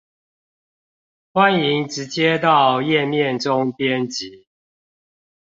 [1.31, 4.45] 歡迎直接到頁面中編輯